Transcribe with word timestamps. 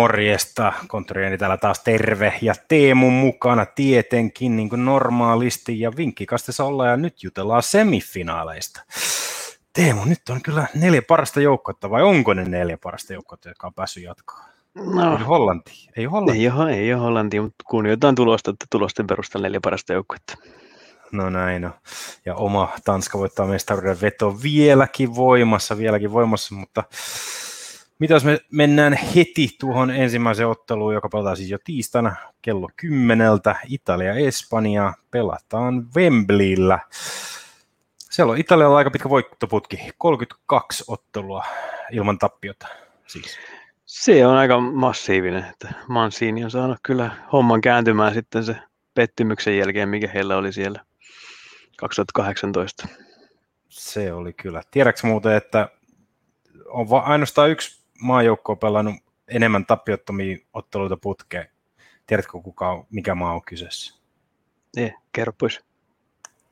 Morjesta, 0.00 0.72
konttorieni 0.88 1.38
täällä 1.38 1.56
taas 1.56 1.80
terve 1.80 2.32
ja 2.42 2.54
Teemun 2.68 3.12
mukana 3.12 3.66
tietenkin 3.66 4.56
niin 4.56 4.68
kuin 4.68 4.84
normaalisti 4.84 5.80
ja 5.80 5.92
vinkkikastessa 5.96 6.64
ollaan 6.64 6.90
ja 6.90 6.96
nyt 6.96 7.22
jutellaan 7.22 7.62
semifinaaleista. 7.62 8.84
Teemu, 9.72 10.04
nyt 10.04 10.20
on 10.30 10.42
kyllä 10.42 10.66
neljä 10.74 11.02
parasta 11.02 11.40
joukkoa, 11.40 11.90
vai 11.90 12.02
onko 12.02 12.34
ne 12.34 12.44
neljä 12.44 12.78
parasta 12.82 13.12
joukkoa, 13.12 13.38
jotka 13.44 13.66
on 13.66 13.74
päässyt 13.74 14.02
jatkoon? 14.02 14.40
No, 14.74 15.18
ei 15.18 15.24
Hollanti. 15.24 15.88
Ei 15.96 16.04
Hollanti. 16.04 16.38
Ei 16.38 16.50
ole, 16.50 16.74
ei 16.74 16.94
ole 16.94 17.02
Hollanti, 17.02 17.40
mutta 17.40 17.64
kunnioitetaan 17.68 18.14
tulosta, 18.14 18.50
että 18.50 18.66
tulosten 18.70 19.06
perusteella 19.06 19.46
neljä 19.46 19.60
parasta 19.62 19.92
joukkuetta. 19.92 20.36
No 21.12 21.30
näin 21.30 21.64
on. 21.64 21.72
Ja 22.26 22.34
oma 22.34 22.68
Tanska 22.84 23.18
voittaa 23.18 23.46
mestaruuden 23.46 24.00
veto 24.00 24.42
vieläkin 24.42 25.14
voimassa, 25.14 25.78
vieläkin 25.78 26.12
voimassa, 26.12 26.54
mutta 26.54 26.84
mitä 28.00 28.14
jos 28.14 28.24
me 28.24 28.38
mennään 28.52 28.92
heti 28.92 29.48
tuohon 29.60 29.90
ensimmäiseen 29.90 30.48
otteluun, 30.48 30.94
joka 30.94 31.08
pelataan 31.08 31.36
siis 31.36 31.50
jo 31.50 31.58
tiistaina 31.64 32.16
kello 32.42 32.68
kymmeneltä. 32.76 33.56
Italia-Espanja 33.68 34.92
pelataan 35.10 35.88
Wembleyllä. 35.96 36.78
Siellä 37.98 38.32
on 38.32 38.38
Italialla 38.38 38.76
aika 38.76 38.90
pitkä 38.90 39.08
voittoputki, 39.08 39.78
32 39.98 40.84
ottelua 40.86 41.44
ilman 41.90 42.18
tappiota 42.18 42.66
siis. 43.06 43.38
Se 43.86 44.26
on 44.26 44.36
aika 44.36 44.60
massiivinen, 44.60 45.44
että 45.50 45.72
Mancini 45.88 46.44
on 46.44 46.50
saanut 46.50 46.78
kyllä 46.82 47.10
homman 47.32 47.60
kääntymään 47.60 48.14
sitten 48.14 48.44
se 48.44 48.56
pettymyksen 48.94 49.58
jälkeen, 49.58 49.88
mikä 49.88 50.08
heillä 50.14 50.36
oli 50.36 50.52
siellä 50.52 50.84
2018. 51.76 52.88
Se 53.68 54.12
oli 54.12 54.32
kyllä. 54.32 54.62
Tiedätkö 54.70 55.06
muuten, 55.06 55.32
että 55.32 55.68
on 56.66 56.86
ainoastaan 57.04 57.50
yksi 57.50 57.79
maajoukko 58.00 58.52
on 58.52 58.58
pelannut 58.58 58.94
enemmän 59.28 59.66
tappiottomia 59.66 60.38
otteluita 60.52 60.96
putkeen. 60.96 61.48
Tiedätkö, 62.06 62.32
kuka 62.32 62.68
on, 62.68 62.86
mikä 62.90 63.14
maa 63.14 63.34
on 63.34 63.42
kyseessä? 63.42 64.00
Ei, 64.76 64.94
kerro 65.12 65.32
pois. 65.38 65.60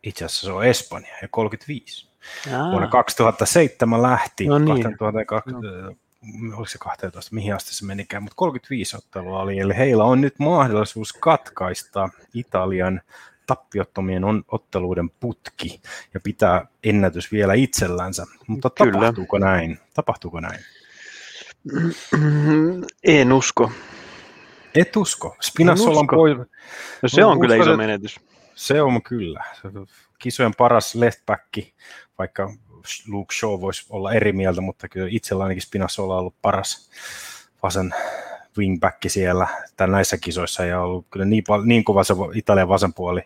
Itse 0.02 0.24
asiassa 0.24 0.46
se 0.46 0.52
on 0.52 0.64
Espanja 0.64 1.14
ja 1.22 1.28
35. 1.30 2.08
Aa. 2.54 2.70
Vuonna 2.70 2.88
2007 2.88 4.02
lähti, 4.02 4.46
no 4.46 4.58
niin. 4.58 4.82
2020, 4.82 5.68
no. 5.80 5.94
oliko 6.56 6.66
se 6.66 6.78
12, 6.78 7.34
mihin 7.34 7.54
asti 7.54 7.74
se 7.74 7.86
menikään, 7.86 8.22
mutta 8.22 8.36
35 8.36 8.96
ottelua 8.96 9.40
oli, 9.40 9.58
eli 9.58 9.76
heillä 9.76 10.04
on 10.04 10.20
nyt 10.20 10.38
mahdollisuus 10.38 11.12
katkaista 11.12 12.08
Italian 12.34 13.00
tappiottomien 13.46 14.24
on, 14.24 14.44
otteluiden 14.48 15.10
putki 15.10 15.80
ja 16.14 16.20
pitää 16.20 16.66
ennätys 16.84 17.32
vielä 17.32 17.54
itsellänsä. 17.54 18.26
Mutta 18.46 18.70
Kyllä. 18.70 18.92
tapahtuuko 18.92 19.38
näin? 19.38 19.78
Tapahtuuko 19.94 20.40
näin? 20.40 20.60
En 23.04 23.32
usko. 23.32 23.72
Et 24.74 24.96
usko? 24.96 25.36
Spinazzola 25.42 26.00
on 26.00 26.06
pois. 26.06 26.38
No 27.02 27.08
se 27.08 27.24
on 27.24 27.32
usko, 27.32 27.40
kyllä 27.40 27.56
iso 27.56 27.76
menetys. 27.76 28.20
Se 28.54 28.82
on 28.82 29.02
kyllä. 29.02 29.44
Kisojen 30.18 30.54
paras 30.58 30.94
leftback, 30.94 31.58
vaikka 32.18 32.52
Luke 33.08 33.34
Shaw 33.34 33.60
voisi 33.60 33.86
olla 33.90 34.12
eri 34.12 34.32
mieltä, 34.32 34.60
mutta 34.60 34.88
kyllä 34.88 35.08
itsellä 35.10 35.42
ainakin 35.42 35.62
Spinazzola 35.62 36.14
on 36.14 36.20
ollut 36.20 36.42
paras 36.42 36.90
vasen 37.62 37.94
wingback 38.58 38.96
siellä 39.06 39.46
tämän 39.76 39.92
näissä 39.92 40.18
kisoissa 40.18 40.64
ja 40.64 40.80
ollut 40.80 41.06
kyllä 41.10 41.26
niin, 41.26 41.44
niin 41.64 41.84
kova 41.84 42.04
se 42.04 42.14
Italian 42.34 42.68
vasenpuoli 42.68 43.20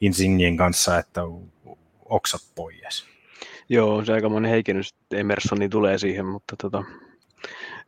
Insignien 0.00 0.56
kanssa, 0.56 0.98
että 0.98 1.20
oksat 2.04 2.40
pois. 2.54 3.04
Joo, 3.68 4.04
se 4.04 4.12
aika 4.12 4.28
monen 4.28 4.50
heikennys 4.50 4.94
Emersoni 5.10 5.68
tulee 5.68 5.98
siihen, 5.98 6.26
mutta 6.26 6.56
tota, 6.56 6.84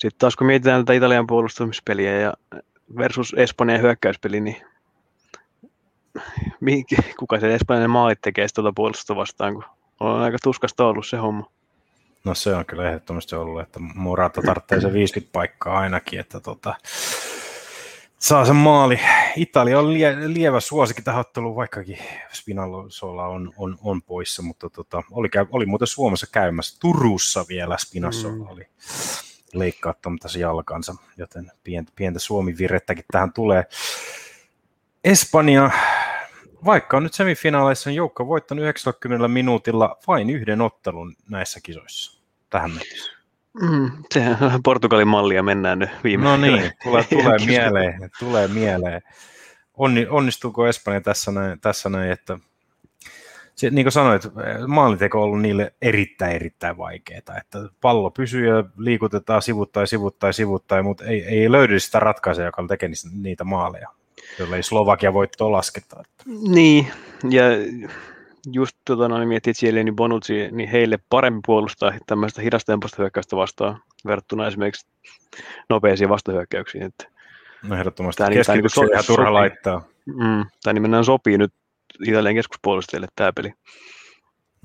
sitten 0.01 0.19
taas 0.19 0.37
kun 0.37 0.47
mietitään 0.47 0.85
tätä 0.85 0.93
Italian 0.93 1.27
puolustamispeliä 1.27 2.21
ja 2.21 2.35
versus 2.99 3.35
Espanjan 3.37 3.81
hyökkäyspeli, 3.81 4.41
niin 4.41 4.57
kuka 7.19 7.41
se 7.41 7.55
espanjainen 7.55 7.91
maalit 7.91 8.21
tekee 8.21 8.47
tuota 8.55 8.73
puolustusta 8.77 9.17
vastaan, 9.17 9.55
kun 9.55 9.65
on 10.01 10.21
aika 10.21 10.39
tuskasta 10.43 10.87
ollut 10.87 11.07
se 11.07 11.17
homma. 11.17 11.51
No 12.25 12.35
se 12.35 12.55
on 12.55 12.67
kyllä 12.67 12.89
ehdottomasti 12.89 13.35
ollut, 13.35 13.63
että 13.63 13.81
Morata 13.95 14.43
tarvitsee 14.43 14.81
se 14.81 14.93
50 14.93 15.33
paikkaa 15.33 15.79
ainakin, 15.79 16.21
että 16.21 16.41
tota, 16.41 16.75
saa 18.19 18.45
sen 18.45 18.57
maali. 18.57 19.01
Italia 19.37 19.79
on 19.79 19.95
lie, 19.95 20.17
lievä 20.27 20.61
suosikin 20.61 21.05
tähän 21.05 21.21
otteluun, 21.21 21.57
vaikkakin 21.57 21.99
Spinazzola 22.33 23.27
on, 23.27 23.53
on, 23.57 23.79
on 23.83 24.03
poissa, 24.03 24.43
mutta 24.43 24.71
tota, 24.71 25.03
oli, 25.11 25.29
oli 25.51 25.67
muuten 25.67 25.87
Suomessa 25.87 26.27
käymässä. 26.33 26.77
Turussa 26.81 27.45
vielä 27.49 27.77
Spinazzola 27.79 28.35
mm. 28.35 28.49
oli 28.49 28.67
leikkaattamassa 29.55 30.39
jalkansa, 30.39 30.95
joten 31.17 31.53
pientä, 31.65 31.93
pientä 31.97 32.19
Suomi-virrettäkin 32.19 33.05
tähän 33.13 33.33
tulee. 33.33 33.65
Espanja, 35.05 35.71
vaikka 36.65 36.97
on 36.97 37.03
nyt 37.03 37.15
semifinaaleissa, 37.15 37.91
on 37.91 37.97
joukko 37.97 38.27
voittanut 38.27 38.63
90 38.63 39.29
minuutilla 39.29 39.97
vain 40.07 40.31
yhden 40.31 40.61
ottelun 40.61 41.17
näissä 41.29 41.61
kisoissa 41.63 42.23
tähän 42.51 42.71
mennessä. 42.71 43.13
Mm, 43.63 43.91
sehän 44.15 44.55
on 44.55 44.63
Portugalin 44.63 45.09
mallia 45.09 45.43
mennään 45.43 45.79
nyt 45.79 45.91
viime 46.05 46.25
No 46.25 46.37
niin, 46.37 46.73
tulee, 46.85 47.05
tulee 47.05 47.39
mieleen, 47.47 48.11
tulee 48.19 48.49
mieleen. 48.49 49.03
Onni, 49.75 50.07
onnistuuko 50.11 50.67
Espanja 50.67 51.01
tässä 51.01 51.33
näin, 51.33 51.61
tässä 51.61 51.89
näin 51.89 52.11
että 52.11 52.39
se, 53.61 53.71
niin 53.71 53.85
kuin 53.85 53.93
sanoit, 53.93 54.23
maalinteko 54.67 55.19
on 55.19 55.25
ollut 55.25 55.41
niille 55.41 55.73
erittäin, 55.83 56.37
erittäin 56.37 56.77
vaikeaa, 56.77 57.19
että 57.19 57.59
pallo 57.81 58.11
pysyy 58.11 58.47
ja 58.47 58.65
liikutetaan 58.79 59.43
sivuttain, 59.43 59.87
sivuttain, 59.87 60.35
sivuttain, 60.35 60.85
mutta 60.85 61.05
ei, 61.05 61.25
ei 61.25 61.53
löydy 61.53 61.81
sitä 61.81 62.01
ratkaisua, 62.01 62.45
joka 62.45 62.65
tekee 62.69 62.91
niitä 63.13 63.45
maaleja, 63.45 63.89
jolle 64.39 64.57
ei 64.57 64.63
Slovakia 64.63 65.13
voittoa 65.13 65.53
lasketa. 65.53 66.03
Niin, 66.49 66.87
ja 67.31 67.43
just 68.53 68.77
tota, 68.85 69.09
no, 69.09 69.27
miettii 69.27 69.53
Chiellini 69.53 69.85
niin 69.85 69.97
Bonucci, 69.97 70.49
niin 70.51 70.69
heille 70.69 70.99
parempi 71.11 71.41
puolustaa 71.47 71.93
tämmöistä 72.07 72.43
hidastempoista 72.43 73.03
hyökkäystä 73.03 73.37
vastaan 73.37 73.83
verrattuna 74.07 74.47
esimerkiksi 74.47 74.87
nopeisiin 75.69 76.11
vastahyökkäyksiin. 76.11 76.85
Että 76.85 77.05
no 77.63 77.77
ehdottomasti 77.77 78.19
tämä, 78.19 78.31
keskityksiä 78.31 78.83
niin, 78.83 78.93
ihan 78.93 79.05
turha 79.07 79.33
laittaa. 79.33 79.83
Mm, 80.07 80.45
tämä 80.63 80.75
nimenomaan 80.75 81.05
sopii 81.05 81.39
nyt 81.39 81.53
Italian 82.07 82.35
keskuspuolustajille 82.35 83.07
tämä 83.17 83.33
peli. 83.33 83.53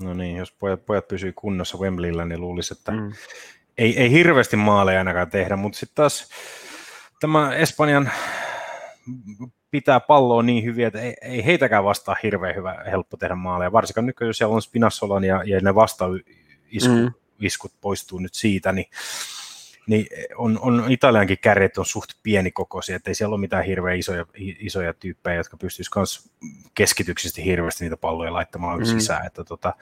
No 0.02 0.14
niin, 0.14 0.36
jos 0.36 0.52
pojat, 0.52 0.86
pojat 0.86 1.08
pysyy 1.08 1.32
kunnossa 1.32 1.78
Wembleyllä, 1.78 2.24
niin 2.24 2.40
luulisi, 2.40 2.74
että 2.74 2.92
mm. 2.92 3.12
ei, 3.78 4.00
ei 4.00 4.10
hirveästi 4.10 4.56
maaleja 4.56 4.98
ainakaan 4.98 5.30
tehdä, 5.30 5.56
mutta 5.56 5.78
sitten 5.78 5.94
taas 5.94 6.28
tämä 7.20 7.54
Espanjan 7.54 8.10
pitää 9.70 10.00
palloa 10.00 10.42
niin 10.42 10.64
hyvin, 10.64 10.86
että 10.86 11.00
ei, 11.00 11.14
ei 11.22 11.44
heitäkään 11.44 11.84
vastaa 11.84 12.16
hirveän 12.22 12.56
hyvä, 12.56 12.84
helppo 12.90 13.16
tehdä 13.16 13.34
maaleja, 13.34 13.72
varsinkaan 13.72 14.06
nyt, 14.06 14.16
jos 14.20 14.38
siellä 14.38 14.54
on 14.54 14.62
Spinazzolan 14.62 15.24
ja, 15.24 15.42
ja 15.44 15.60
ne 15.60 15.74
vastaiskut 15.74 16.24
mm. 16.88 17.12
iskut 17.40 17.72
poistuu 17.80 18.18
nyt 18.18 18.34
siitä, 18.34 18.72
niin 18.72 18.86
niin 19.86 20.06
on, 20.36 20.58
on 20.62 20.84
Italiankin 20.88 21.38
kärjet 21.40 21.78
on 21.78 21.86
suht 21.86 22.10
pienikokoisia, 22.22 22.96
että 22.96 23.10
ei 23.10 23.14
siellä 23.14 23.34
ole 23.34 23.40
mitään 23.40 23.64
hirveän 23.64 23.98
isoja, 23.98 24.26
isoja 24.38 24.94
tyyppejä, 24.94 25.36
jotka 25.36 25.56
pystyisivät 25.56 25.96
myös 25.96 26.30
keskityksisesti 26.74 27.44
hirveästi 27.44 27.84
niitä 27.84 27.96
palloja 27.96 28.32
laittamaan 28.32 28.78
mm. 28.78 28.84
sisään. 28.84 29.26
Että 29.26 29.44
tota, 29.44 29.74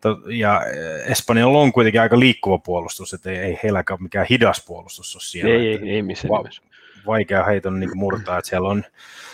to, 0.00 0.20
ja 0.26 0.62
Espanjalla 1.06 1.58
on 1.58 1.72
kuitenkin 1.72 2.00
aika 2.00 2.20
liikkuva 2.20 2.58
puolustus, 2.58 3.14
että 3.14 3.30
ei, 3.30 3.36
ei 3.36 3.60
heilläkään 3.62 4.02
mikään 4.02 4.26
hidas 4.30 4.64
puolustus 4.66 5.16
ole 5.16 5.22
siellä. 5.22 5.54
Ei, 5.54 5.68
ei, 5.68 5.90
ei 5.90 6.02
missään 6.02 6.30
va- 6.30 6.72
Vaikea 7.06 7.44
heiton 7.44 7.80
niin 7.80 7.98
murtaa, 7.98 8.38
että 8.38 8.48
siellä 8.48 8.68
on, 8.68 8.84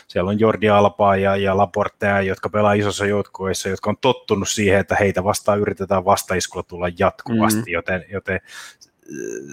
siellä 0.09 0.31
on 0.31 0.41
Jordi 0.41 0.69
Alpaa 0.69 1.17
ja, 1.17 1.37
ja 1.37 1.57
Laportea, 1.57 2.21
jotka 2.21 2.49
pelaa 2.49 2.73
isossa 2.73 3.07
joukkueissa, 3.07 3.69
jotka 3.69 3.91
on 3.91 3.97
tottunut 4.01 4.49
siihen, 4.49 4.81
että 4.81 4.97
heitä 4.97 5.25
vastaan 5.25 5.61
yritetään 5.61 6.05
vastaiskulla 6.05 6.63
tulla 6.63 6.89
jatkuvasti, 6.99 7.61
mm. 7.61 7.73
joten, 7.73 8.05
joten 8.13 8.41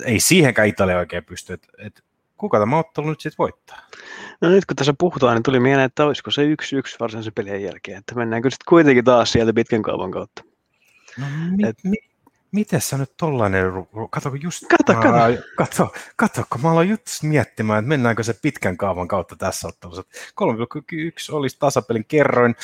ei 0.06 0.20
siihenkään 0.20 0.68
Italia 0.68 0.98
oikein 0.98 1.26
pysty, 1.26 1.54
että 1.54 1.68
et, 1.78 2.04
kuka 2.38 2.60
tämä 2.60 2.80
ottelu 2.80 3.10
nyt 3.10 3.20
sitten 3.22 3.38
voittaa? 3.38 3.80
No 4.42 4.50
nyt 4.50 4.66
kun 4.66 4.76
tässä 4.76 4.94
puhutaan, 4.98 5.36
niin 5.36 5.44
tuli 5.44 5.60
mieleen, 5.60 5.86
että 5.86 6.06
olisiko 6.06 6.32
se 6.32 6.44
yksi 6.44 6.76
yksi 6.76 6.96
varsinaisen 7.00 7.34
pelien 7.34 7.64
jälkeen, 7.64 7.98
että 7.98 8.16
mennäänkö 8.16 8.50
sitten 8.50 8.66
kuitenkin 8.70 9.04
taas 9.04 9.32
sieltä 9.32 9.54
pitkän 9.54 9.82
kaavan 9.82 10.12
kautta. 10.12 10.44
No, 11.20 11.26
mi, 11.58 11.68
Et, 11.68 11.78
mi, 11.84 11.98
miten 12.56 12.82
sä 12.82 12.98
nyt 12.98 13.12
tollainen, 13.18 13.66
kato 14.10 14.32
just, 14.42 14.64
kato, 14.70 15.02
kato. 15.02 15.16
Ää, 15.16 15.30
kato, 15.58 15.94
kato, 16.16 16.44
kun 16.50 16.62
mä 16.62 16.72
aloin 16.72 16.90
just 16.90 17.24
miettimään, 17.24 17.80
että 17.80 17.90
mennäänkö 17.90 18.24
se 18.24 18.34
pitkän 18.42 18.78
kaavan 18.78 19.08
kautta 19.08 19.36
tässä 19.36 19.68
ottelussa. 19.68 20.04
3,1 20.12 21.36
olisi 21.36 21.58
tasapelin 21.60 22.06
kerroin, 22.06 22.56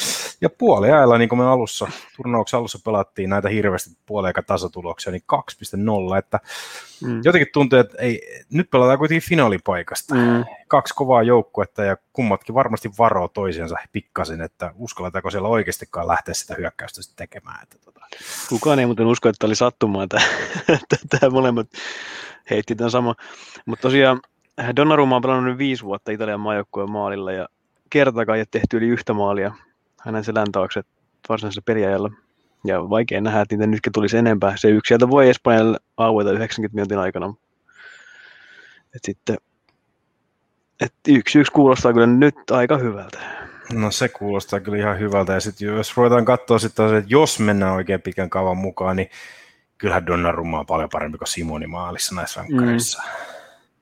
ja 0.42 0.50
puoli 0.50 0.92
ajalla, 0.92 1.18
niin 1.18 1.30
kuin 1.30 1.40
me 1.40 1.46
alussa, 1.46 1.88
turnauksen 2.16 2.58
alussa 2.58 2.80
pelattiin 2.86 3.30
näitä 3.30 3.50
hirveästi 3.50 3.90
puoleika 4.06 4.44
tasatuloksia, 4.44 5.12
niin 5.12 5.24
2,0, 6.12 6.18
että 6.18 6.40
mm. 7.04 7.22
jotenkin 7.24 7.50
tuntuu, 7.54 7.80
että 7.80 7.98
ei, 7.98 8.44
nyt 8.50 8.70
pelataan 8.70 8.98
kuitenkin 8.98 9.30
finaalipaikasta. 9.30 10.16
Mm. 10.16 10.46
Kaksi 10.72 10.94
kovaa 10.94 11.24
joukkuetta, 11.24 11.84
ja 11.84 11.98
kummatkin 12.14 12.56
varmasti 12.56 12.90
varoo 12.98 13.28
toisiansa 13.28 13.76
pikkasen, 13.92 14.42
että 14.42 14.74
uskalletaanko 14.76 15.30
siellä 15.30 15.48
oikeastikaan 15.48 16.08
lähteä 16.08 16.34
sitä 16.34 16.56
hyökkäystä 16.58 17.14
tekemään. 17.16 17.64
Että 17.64 17.78
tota. 17.86 18.00
Kukaan 18.50 18.80
ei 18.80 18.86
muuten 18.86 19.08
usko, 19.08 19.30
että 19.30 19.46
oli 19.46 19.56
sattumaa, 19.56 20.04
että 20.04 20.22
tämä 21.10 21.32
molemmat 21.32 21.68
heitti 22.50 22.76
tämän 22.76 22.92
sama. 22.92 23.16
Mutta 23.66 23.82
tosiaan 23.82 24.22
Donnarumma 24.76 25.16
on 25.16 25.22
pelannut 25.22 25.58
viisi 25.58 25.84
vuotta 25.84 26.12
Italian 26.12 26.40
maajoukkueen 26.40 26.92
maalilla 26.92 27.32
ja 27.32 27.48
kertakaan 27.90 28.38
ei 28.38 28.46
tehty 28.46 28.78
yli 28.78 28.88
yhtä 28.88 29.14
maalia 29.14 29.54
hänen 30.02 30.24
selän 30.24 30.52
taakse 30.52 30.82
varsinaisella 31.30 31.64
periajalla. 31.66 32.12
Ja 32.66 32.90
vaikea 32.90 33.22
nähdä, 33.22 33.42
että 33.42 33.56
niitä 33.56 33.68
nytkin 33.68 33.94
tulisi 33.94 34.18
enempää. 34.18 34.58
Se 34.58 34.70
yksi 34.70 34.88
sieltä 34.88 35.10
voi 35.10 35.30
Espanjalle 35.30 35.78
aueta 35.98 36.32
90 36.32 36.76
minuutin 36.76 36.98
aikana. 36.98 37.34
Et 38.96 39.02
sitten, 39.06 39.38
et 40.82 40.94
yksi 41.08 41.40
yksi 41.40 41.52
kuulostaa 41.52 41.94
kyllä 41.94 42.08
nyt 42.08 42.52
aika 42.52 42.78
hyvältä. 42.78 43.20
No 43.74 43.92
se 43.92 44.10
kuulostaa 44.10 44.60
kyllä 44.60 44.78
ihan 44.78 45.00
hyvältä. 45.00 45.34
Ja 45.34 45.40
sitten 45.40 45.68
jos 45.68 45.98
ruvetaan 45.98 46.26
katsoa 46.26 46.60
sitten, 46.60 46.96
että 46.98 47.10
jos 47.10 47.40
mennään 47.40 47.74
oikein 47.74 48.02
pitkän 48.02 48.30
kaavan 48.30 48.58
mukaan, 48.58 48.96
niin 48.96 49.10
kyllähän 49.78 50.06
Donnarumma 50.06 50.60
on 50.60 50.66
paljon 50.66 50.90
parempi 50.90 51.18
kuin 51.18 51.28
Simoni 51.28 51.68
maalissa 51.68 52.16
näissä 52.16 52.40
rankkareissa. 52.40 53.02
Mm. 53.02 53.10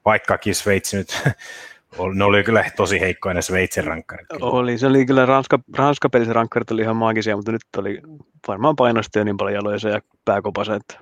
Vaikkakin 0.06 0.56
Sveitsi 0.56 0.98
nyt, 0.98 1.24
ne 2.16 2.24
oli 2.24 2.44
kyllä 2.44 2.66
tosi 2.78 3.00
heikkoja 3.00 3.34
ne 3.34 3.42
Sveitsin 3.42 3.84
rankkarit. 3.84 4.28
Oli, 4.42 4.78
se 4.78 4.88
oli 4.88 5.06
kyllä 5.06 5.25
Ranska, 5.25 5.60
Ranska-pelissä 5.78 6.34
rankkarit 6.34 6.72
oli 6.72 6.81
ihan 6.81 6.95
maagisia, 6.95 7.36
mutta 7.36 7.52
nyt 7.52 7.62
oli 7.78 8.02
varmaan 8.48 8.75
painosti 8.75 9.19
jo 9.19 9.24
niin 9.24 9.38
paljon 9.38 9.56
jaloisa 9.56 9.90
ja 9.90 10.02
pääkopassa, 10.25 10.75
että 10.75 11.00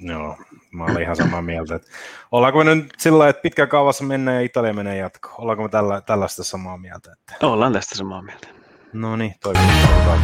Joo, 0.00 0.36
mä 0.72 0.84
olen 0.84 1.02
ihan 1.02 1.16
samaa 1.16 1.42
mieltä. 1.42 1.74
Että 1.74 1.88
ollaanko 2.32 2.64
me 2.64 2.74
nyt 2.74 2.92
sillä 2.98 3.28
että 3.28 3.42
pitkä 3.42 3.66
kaavassa 3.66 4.04
mennään 4.04 4.34
ja 4.34 4.40
Italia 4.40 4.72
menee 4.72 4.96
jatko? 4.96 5.34
Ollaanko 5.38 5.62
me 5.62 5.68
tällä, 5.68 6.00
tällaista 6.00 6.44
samaa 6.44 6.76
mieltä? 6.76 7.12
Että... 7.12 7.46
Ollaan 7.46 7.72
tästä 7.72 7.94
samaa 7.94 8.22
mieltä. 8.22 8.48
No 8.92 9.16
niin, 9.16 9.34
toimitaan. 9.42 10.20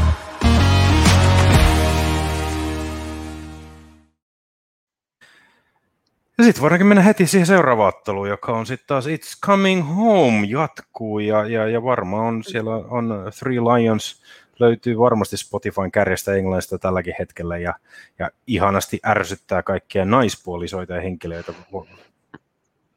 Ja 6.39 6.45
sitten 6.45 6.63
voidaankin 6.63 6.87
mennä 6.87 7.03
heti 7.03 7.27
siihen 7.27 7.47
seuraavaan 7.47 7.89
otteluun, 7.89 8.29
joka 8.29 8.53
on 8.53 8.67
sitten 8.67 8.87
taas 8.87 9.07
It's 9.07 9.39
Coming 9.47 9.97
Home 9.97 10.47
jatkuu 10.47 11.19
ja, 11.19 11.49
ja, 11.49 11.69
ja 11.69 11.83
varmaan 11.83 12.25
on 12.25 12.45
siellä 12.45 12.71
on 12.75 13.33
Three 13.39 13.61
Lions 13.61 14.23
löytyy 14.59 14.99
varmasti 14.99 15.37
Spotifyn 15.37 15.93
kärjestä 15.93 16.35
englannista 16.35 16.79
tälläkin 16.79 17.15
hetkellä 17.19 17.59
ja, 17.59 17.75
ja 18.19 18.31
ihanasti 18.47 19.01
ärsyttää 19.07 19.63
kaikkia 19.63 20.05
naispuolisoita 20.05 20.95
ja 20.95 21.01
henkilöitä 21.01 21.53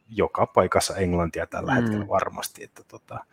joka 0.10 0.46
paikassa 0.46 0.96
englantia 0.96 1.48
tällä 1.48 1.72
mm. 1.72 1.82
hetkellä 1.82 2.08
varmasti. 2.08 2.64
Että 2.64 2.84
tota, 2.88 3.26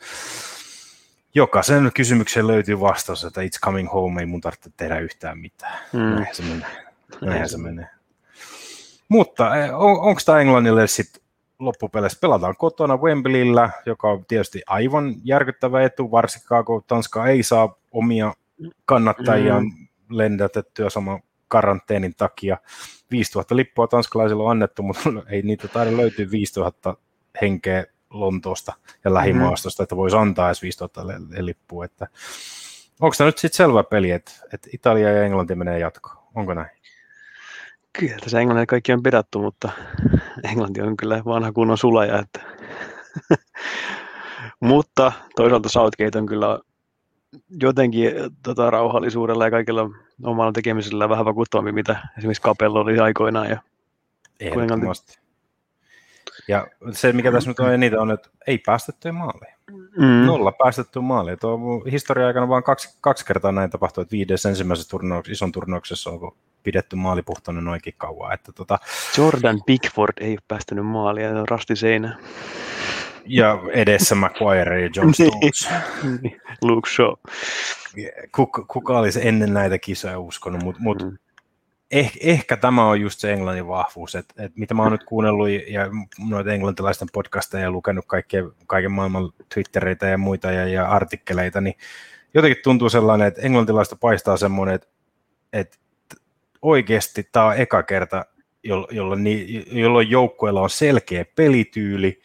jokaisen 1.35 1.91
kysymykseen 1.95 2.47
löytyy 2.47 2.81
vastaus, 2.81 3.25
että 3.25 3.41
it's 3.41 3.61
coming 3.65 3.93
home, 3.93 4.21
ei 4.21 4.27
mun 4.27 4.41
tarvitse 4.41 4.71
tehdä 4.77 4.99
yhtään 4.99 5.39
mitään. 5.39 5.79
Mm. 5.93 6.01
Näinhän 6.01 6.35
se 6.35 6.43
menee. 6.43 6.85
Näinhän 7.21 7.49
se 7.49 7.59
menee. 7.59 7.89
Mutta 9.09 9.57
eh, 9.57 9.75
on, 9.75 10.01
onko 10.01 10.21
tämä 10.27 10.41
Englannille 10.41 10.87
sitten 10.87 11.24
loppupeleissä 11.59 12.19
pelataan 12.21 12.57
kotona 12.57 12.97
Wembleyllä, 12.97 13.71
joka 13.87 14.11
on 14.11 14.25
tietysti 14.27 14.63
aivan 14.67 15.15
järkyttävä 15.25 15.83
etu, 15.83 16.11
varsinkaan 16.11 16.65
kun 16.65 16.85
Tanska 16.87 17.27
ei 17.27 17.43
saa 17.43 17.75
omia 17.93 18.35
kannattajia 18.85 19.61
mm. 19.61 19.71
lennätettyä 20.11 20.91
saman 20.91 21.21
karanteenin 21.49 22.15
takia. 22.17 22.59
5000 23.11 23.57
lippua 23.57 23.87
tanskalaisilla 23.87 24.43
on 24.43 24.51
annettu, 24.51 24.83
mutta 24.83 25.11
ei 25.31 25.43
niitä 25.43 25.69
taida 25.69 25.97
löytyä 25.97 26.31
5000 26.31 26.97
henkeä 27.43 27.85
Lontoosta 28.11 28.73
ja 29.05 29.15
lähimaastosta, 29.15 29.83
mm. 29.83 29.85
että 29.85 29.97
voisi 29.97 30.17
antaa 30.17 30.49
edes 30.49 30.63
5000 30.63 31.07
lippua. 31.41 31.85
Että 31.85 32.07
onko 33.01 33.15
tämä 33.19 33.29
nyt 33.29 33.39
sitten 33.39 33.57
selvä 33.57 33.83
peli, 33.83 34.11
että, 34.11 34.33
että 34.53 34.69
Italia 34.73 35.11
ja 35.11 35.25
Englanti 35.25 35.55
menee 35.55 35.79
jatkoon? 35.79 36.17
Onko 36.35 36.55
näin? 36.55 36.71
Kyllä 37.99 38.17
tässä 38.21 38.41
Englannilla 38.41 38.67
kaikki 38.67 38.93
on 38.93 39.03
pidattu, 39.03 39.43
mutta 39.43 39.71
Englanti 40.51 40.83
on 40.83 40.97
kyllä 40.97 41.23
vanha 41.25 41.53
kunnon 41.53 41.79
sulaja. 41.79 42.19
Että 42.19 42.41
mutta 44.61 45.13
toisaalta 45.37 45.69
Southgate 45.69 46.19
on 46.19 46.27
kyllä 46.27 46.59
jotenkin 47.61 48.11
tota, 48.43 48.71
rauhallisuudella 48.71 49.45
ja 49.45 49.51
kaikilla 49.51 49.91
omalla 50.23 50.53
tekemisellä 50.53 51.09
vähän 51.09 51.25
vakuuttavampi, 51.25 51.73
mitä 51.73 51.97
esimerkiksi 52.19 52.43
Capello 52.43 52.81
oli 52.81 52.99
aikoinaan. 52.99 53.51
Ja 53.51 53.59
Ehdottomasti. 54.41 55.19
Ja 56.49 56.67
se, 56.93 57.13
mikä 57.13 57.33
tässä 57.33 57.51
nyt 57.51 57.61
on 57.61 57.73
eniten, 57.73 58.01
on, 58.01 58.11
että 58.11 58.29
ei 58.47 58.59
päästetty 58.59 59.13
maaliin. 59.13 59.55
Mm. 59.97 60.27
Nolla 60.27 60.53
päästetty 60.53 61.01
maaliin. 61.01 61.39
Tuo 61.39 61.59
historia 61.93 62.27
aikana 62.27 62.49
vain 62.49 62.65
kaksi, 62.65 62.99
kaksi 63.01 63.27
kertaa 63.27 63.53
näin 63.53 63.71
tapahtui, 63.71 64.03
että 64.03 64.13
viides 64.13 64.47
ensimmäisessä 64.47 64.91
turnauksessa, 64.91 65.33
ison 65.33 65.53
turnauksessa 65.53 66.11
on 66.11 66.33
pidetty 66.65 66.97
maali 66.97 67.23
puhtana 67.23 67.61
noinkin 67.61 67.95
kauan. 67.97 68.35
Että 68.35 68.53
tota... 68.53 68.79
Jordan 69.19 69.61
Pickford 69.67 70.13
ei 70.21 70.31
ole 70.31 70.39
päästänyt 70.49 70.87
maalia, 70.87 71.31
on 71.31 71.49
rasti 71.49 71.77
seinä. 71.77 72.19
Ja 73.27 73.59
edessä 73.73 74.15
Maguire 74.15 74.83
ja 74.83 74.91
John 74.97 75.13
niin. 75.19 75.53
Stones. 75.55 75.69
Luke 76.63 76.91
Shaw. 76.91 77.13
Kuka, 78.35 78.65
kuka 78.65 78.99
olisi 78.99 79.29
ennen 79.29 79.55
näitä 79.55 79.79
kisoja 79.79 80.19
uskonut, 80.19 80.63
mutta 80.63 80.83
mut, 80.83 81.03
mm. 81.03 81.19
eh, 81.91 82.13
ehkä 82.21 82.57
tämä 82.57 82.89
on 82.89 83.01
just 83.01 83.21
se 83.21 83.33
Englannin 83.33 83.69
vahvuus, 83.69 84.15
että 84.15 84.45
et 84.45 84.53
mitä 84.57 84.75
mä 84.75 84.83
oon 84.83 84.93
nyt 84.93 85.05
kuunnellut 85.05 85.49
ja 85.49 85.91
noita 86.29 86.53
englantilaisten 86.53 87.09
podcasteja 87.13 87.63
ja 87.63 87.71
lukenut 87.71 88.05
kaikkea, 88.07 88.43
kaiken 88.67 88.93
maailman 88.93 89.33
Twittereitä 89.55 90.07
ja 90.07 90.19
muita 90.19 90.53
ja, 90.53 90.67
ja 90.67 90.89
artikkeleita, 90.89 91.61
niin 91.61 91.75
jotenkin 92.35 92.63
tuntuu 92.65 92.89
sellainen, 92.89 93.29
että 93.29 93.43
englantilaista 93.43 93.97
paistaa 93.97 94.37
semmoinen, 94.37 94.75
että, 94.75 94.89
että 95.53 95.79
oikeasti 96.65 97.29
tämä 97.33 97.47
on 97.47 97.57
eka 97.57 97.83
kerta, 97.83 98.25
jolloin, 98.63 99.25
jolloin 99.73 100.11
joukkueella 100.11 100.61
on 100.61 100.71
selkeä 100.71 101.25
pelityyli, 101.37 102.21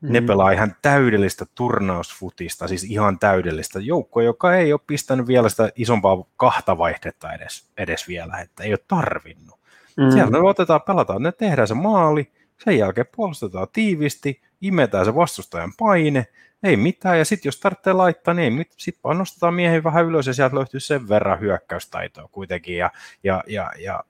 Mm. 0.00 0.12
Ne 0.12 0.20
pelaa 0.20 0.50
ihan 0.50 0.76
täydellistä 0.82 1.46
turnausfutista, 1.54 2.68
siis 2.68 2.84
ihan 2.84 3.18
täydellistä 3.18 3.80
joukkoa, 3.80 4.22
joka 4.22 4.54
ei 4.54 4.72
ole 4.72 4.80
pistänyt 4.86 5.26
vielä 5.26 5.48
sitä 5.48 5.72
isompaa 5.76 6.24
kahta 6.36 6.78
vaihdetta 6.78 7.32
edes, 7.32 7.70
edes 7.78 8.08
vielä, 8.08 8.38
että 8.38 8.62
ei 8.62 8.72
ole 8.72 8.78
tarvinnut. 8.88 9.60
Mm. 9.96 10.10
Siellä 10.10 10.38
otetaan, 10.38 10.82
pelataan, 10.82 11.22
ne 11.22 11.32
tehdään 11.32 11.68
se 11.68 11.74
maali, 11.74 12.32
sen 12.64 12.78
jälkeen 12.78 13.06
puolustetaan 13.16 13.66
tiivisti, 13.72 14.42
imetään 14.60 15.04
se 15.04 15.14
vastustajan 15.14 15.72
paine, 15.78 16.26
ei 16.62 16.76
mitään, 16.76 17.18
ja 17.18 17.24
sitten 17.24 17.48
jos 17.48 17.60
tarvitsee 17.60 17.92
laittaa, 17.92 18.34
niin 18.34 18.66
sitten 18.76 19.18
nostetaan 19.18 19.54
miehen 19.54 19.84
vähän 19.84 20.06
ylös, 20.06 20.26
ja 20.26 20.34
sieltä 20.34 20.56
löytyy 20.56 20.80
sen 20.80 21.08
verran 21.08 21.40
hyökkäystaitoa 21.40 22.28
kuitenkin, 22.32 22.76
ja, 22.76 22.90
ja, 23.24 23.44
ja, 23.46 23.70
ja 23.78 24.04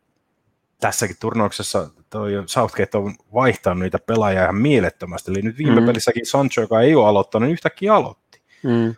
tässäkin 0.80 1.16
turnauksessa 1.20 1.90
toi 2.10 2.32
Southgate 2.46 2.98
on 2.98 3.14
vaihtanut 3.34 3.82
niitä 3.82 3.98
pelaajia 3.98 4.42
ihan 4.42 4.56
mielettömästi. 4.56 5.30
Eli 5.30 5.42
nyt 5.42 5.58
viime 5.58 5.80
mm. 5.80 5.86
pelissäkin 5.86 6.26
Sancho, 6.26 6.60
joka 6.60 6.80
ei 6.80 6.94
ole 6.94 7.08
aloittanut, 7.08 7.46
niin 7.46 7.52
yhtäkkiä 7.52 7.94
aloitti. 7.94 8.42
Mm. 8.64 8.94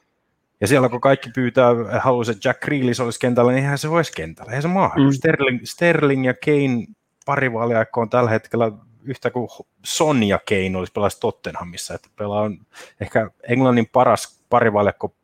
Ja 0.60 0.66
siellä 0.66 0.88
kun 0.88 1.00
kaikki 1.00 1.30
pyytää, 1.34 1.74
haluaisi, 1.98 2.32
että 2.32 2.48
Jack 2.48 2.60
Grealish 2.60 3.02
olisi 3.02 3.20
kentällä, 3.20 3.52
niin 3.52 3.64
eihän 3.64 3.78
se 3.78 3.88
olisi 3.88 4.12
kentällä. 4.16 4.50
Eihän 4.50 4.62
se 4.62 4.68
mahdu. 4.68 5.04
Mm. 5.04 5.10
Sterling, 5.10 5.60
Sterling 5.64 6.26
ja 6.26 6.34
Kane 6.34 6.86
parivaaliaikko 7.26 8.00
on 8.00 8.10
tällä 8.10 8.30
hetkellä 8.30 8.72
yhtä 9.04 9.30
kuin 9.30 9.48
Son 9.84 10.22
ja 10.22 10.40
Kane 10.48 10.78
olisi 10.78 10.92
pelasi 10.92 11.20
Tottenhamissa. 11.20 11.94
Että 11.94 12.08
pelaa 12.16 12.42
on 12.42 12.58
ehkä 13.00 13.30
Englannin 13.48 13.88
paras 13.92 14.40
parivaaliakko 14.50 15.14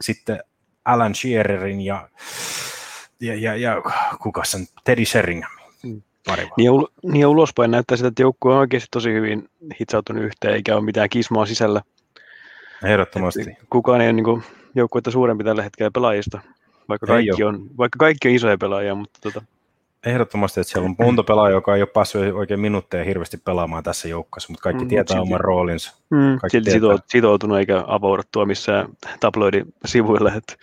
sitten 0.00 0.40
Alan 0.84 1.14
Shearerin 1.14 1.80
ja, 1.80 2.08
ja, 3.20 3.34
ja, 3.34 3.56
ja 3.56 3.82
kuka 4.22 4.44
sen, 4.44 4.66
Teddy 4.84 5.04
Sheringham 5.04 5.52
pari 6.26 6.48
niin, 6.56 6.70
ul- 6.70 6.92
niin 7.02 7.20
ja 7.20 7.28
ulospäin 7.28 7.70
näyttää 7.70 7.96
sitä, 7.96 8.08
että 8.08 8.22
joukkue 8.22 8.52
on 8.52 8.58
oikeasti 8.58 8.88
tosi 8.90 9.12
hyvin 9.12 9.48
hitsautunut 9.80 10.24
yhteen, 10.24 10.54
eikä 10.54 10.76
ole 10.76 10.84
mitään 10.84 11.08
kismaa 11.08 11.46
sisällä. 11.46 11.82
Ehdottomasti. 12.84 13.40
Et 13.40 13.58
kukaan 13.70 14.00
ei 14.00 14.06
ole 14.08 14.12
niin 14.12 14.42
joukkuetta 14.74 15.10
suurempi 15.10 15.44
tällä 15.44 15.62
hetkellä 15.62 15.90
pelaajista, 15.90 16.40
vaikka 16.88 17.06
kaikki, 17.06 17.44
on, 17.44 17.76
vaikka 17.78 17.96
kaikki 17.96 18.28
on 18.28 18.34
isoja 18.34 18.58
pelaajia. 18.58 18.94
Mutta 18.94 19.20
tota... 19.22 19.42
Ehdottomasti, 20.06 20.60
että 20.60 20.72
siellä 20.72 20.88
on 20.88 20.96
monta 20.98 21.22
pelaajaa, 21.22 21.56
joka 21.56 21.76
ei 21.76 21.82
ole 21.82 21.88
päässyt 21.94 22.34
oikein 22.34 22.60
minuutteja 22.60 23.04
hirveästi 23.04 23.36
pelaamaan 23.36 23.82
tässä 23.82 24.08
joukkueessa, 24.08 24.52
mutta 24.52 24.62
kaikki 24.62 24.84
mm, 24.84 24.88
tietää 24.88 25.20
oman 25.20 25.40
roolinsa. 25.40 25.96
Mm, 26.10 26.38
silti 26.48 26.70
tietää. 26.70 26.98
sitoutunut 27.08 27.58
eikä 27.58 27.84
avaudattua 27.86 28.46
missään 28.46 28.88
tabloidin 29.20 29.74
sivuilla. 29.84 30.32
Että... 30.34 30.54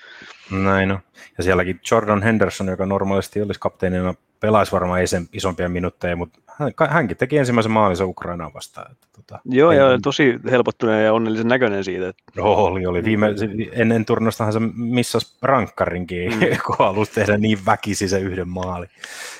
Näin 0.51 0.91
on. 0.91 0.99
Ja 1.37 1.43
sielläkin 1.43 1.79
Jordan 1.91 2.23
Henderson, 2.23 2.67
joka 2.67 2.85
normaalisti 2.85 3.41
olisi 3.41 3.59
kapteenina 3.59 4.13
pelaisi 4.39 4.71
varmaan 4.71 5.01
isompia 5.33 5.69
minuutteja, 5.69 6.15
mutta 6.15 6.39
hän, 6.61 6.89
hänkin 6.89 7.17
teki 7.17 7.37
ensimmäisen 7.37 7.71
maalinsa 7.71 8.05
Ukrainaan 8.05 8.53
vastaan. 8.53 8.91
Että, 8.91 9.07
tota, 9.15 9.39
Joo, 9.45 9.71
ja 9.71 9.99
tosi 10.03 10.39
helpottuneen 10.51 11.05
ja 11.05 11.13
onnellisen 11.13 11.47
näköinen 11.47 11.83
siitä. 11.83 12.09
Että... 12.09 12.23
Joo, 12.35 12.65
oli, 12.65 12.85
oli. 12.85 13.03
Viime, 13.03 13.27
ennen 13.71 14.05
turnastahan 14.05 14.53
se 14.53 14.59
missasi 14.75 15.37
rankkarinkin, 15.41 16.33
mm. 16.33 16.39
kun 16.65 16.75
halusi 16.79 17.11
tehdä 17.11 17.37
niin 17.37 17.65
väkisi 17.65 18.07
se 18.07 18.19
yhden 18.19 18.49
maali. 18.49 18.85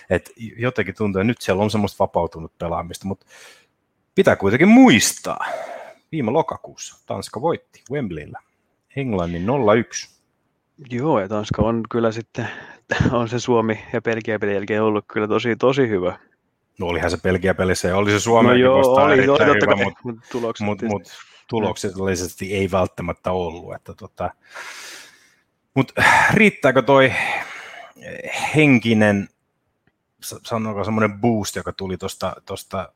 Et 0.10 0.32
jotenkin 0.58 0.96
tuntuu, 0.96 1.20
että 1.20 1.28
nyt 1.28 1.42
siellä 1.42 1.63
on 1.63 1.72
semmoista 1.72 2.04
vapautunut 2.04 2.58
pelaamista, 2.58 3.08
mutta 3.08 3.25
pitää 4.16 4.36
kuitenkin 4.36 4.68
muistaa. 4.68 5.46
Viime 6.12 6.32
lokakuussa 6.32 7.06
Tanska 7.06 7.42
voitti 7.42 7.84
Wembleyllä 7.92 8.40
Englannin 8.96 9.48
0-1. 9.48 10.22
Joo, 10.90 11.20
ja 11.20 11.28
Tanska 11.28 11.62
on 11.62 11.84
kyllä 11.90 12.12
sitten, 12.12 12.48
on 13.12 13.30
se 13.30 13.40
Suomi 13.40 13.80
ja 13.94 14.01
Belgia 14.01 14.40
pelin 14.40 14.56
jälkeen 14.56 14.84
ollut 14.84 15.06
kyllä 15.13 15.28
tosi, 15.28 15.56
tosi 15.56 15.90
hyvä. 15.90 16.20
No 16.81 16.88
olihan 16.88 17.11
se 17.11 17.17
Belgia-pelissä 17.17 17.88
ja 17.88 17.97
oli 17.97 18.11
se 18.11 18.19
Suomen 18.19 18.50
No 18.50 18.55
joo, 18.55 18.77
vastaan 18.77 19.05
oli, 19.05 19.13
oli 19.13 19.21
erittäin 19.21 19.50
totta 19.50 19.75
hyvä, 19.75 19.83
mutta 19.83 20.01
mutta 20.03 20.27
tulokset 20.31 20.65
mut, 20.65 20.81
mut, 20.81 21.03
tuloksellisesti 21.47 22.53
ei 22.53 22.71
välttämättä 22.71 23.31
ollut. 23.31 23.75
Että 23.75 23.93
tota, 23.93 24.31
mut 25.73 25.91
riittääkö 26.33 26.81
toi 26.81 27.13
henkinen, 28.55 29.29
sa- 30.21 30.39
sanooko 30.43 30.83
semmoinen 30.83 31.21
boost, 31.21 31.55
joka 31.55 31.73
tuli 31.73 31.97
tuosta 31.97 32.35
tosta, 32.45 32.93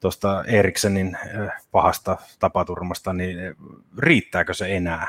tosta 0.00 0.44
Eriksenin 0.44 1.18
pahasta 1.70 2.16
tapaturmasta, 2.38 3.12
niin 3.12 3.38
riittääkö 3.98 4.54
se 4.54 4.76
enää? 4.76 5.08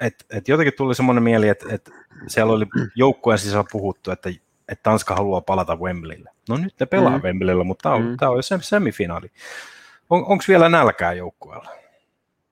Et, 0.00 0.26
et 0.30 0.48
jotenkin 0.48 0.74
tuli 0.76 0.94
semmoinen 0.94 1.22
mieli, 1.22 1.48
että 1.48 1.66
et 1.70 1.90
siellä 2.26 2.52
oli 2.52 2.66
joukkueen 2.94 3.38
sisällä 3.38 3.64
puhuttu, 3.72 4.10
että 4.10 4.30
että 4.68 4.82
Tanska 4.82 5.14
haluaa 5.14 5.40
palata 5.40 5.76
Wembleylle. 5.76 6.30
No 6.48 6.56
nyt 6.56 6.74
ne 6.80 6.86
pelaa 6.86 7.16
mm. 7.18 7.22
Wembleyllä, 7.24 7.64
mutta 7.64 7.82
tämä 7.82 7.94
on, 7.94 8.02
Mm. 8.04 8.16
tää 8.16 8.30
on 8.30 8.36
jo 8.36 8.42
se 8.42 8.58
semifinaali. 8.60 9.30
On, 10.10 10.24
Onko 10.26 10.44
vielä 10.48 10.68
nälkää 10.68 11.12
joukkueella? 11.12 11.70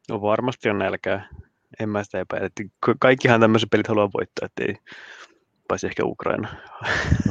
No 0.09 0.21
varmasti 0.23 0.71
on 0.71 0.79
nälkää. 0.79 1.29
En 1.81 1.89
mä 1.89 2.05
sitä 2.05 2.21
epäile. 2.21 2.51
Kaikkihan 3.01 3.41
tämmöiset 3.41 3.71
pelit 3.71 3.89
haluaa 3.89 4.11
voittaa, 4.19 4.47
ettei 4.47 4.77
paitsi 5.69 5.87
ehkä 5.87 6.05
Ukraina 6.05 6.49